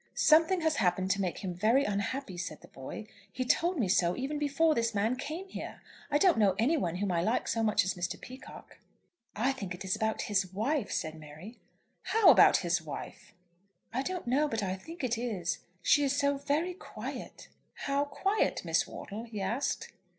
[0.15, 3.05] "Something has happened to make him very unhappy," said the boy.
[3.31, 5.79] "He told me so even before this man came here.
[6.09, 8.19] I don't know any one whom I like so much as Mr.
[8.19, 8.79] Peacocke."
[9.35, 11.59] "I think it is about his wife," said Mary.
[12.01, 13.35] "How about his wife?"
[13.93, 15.59] "I don't know, but I think it is.
[15.83, 17.49] She is so very quiet."
[17.85, 19.93] "How quiet, Miss Wortle?" he asked.